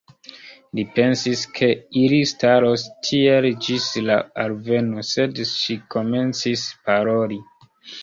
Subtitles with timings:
[0.77, 1.69] Li pensis ke
[2.05, 7.45] ili staros tiel ĝis la alveno, sed ŝi komencis paroli.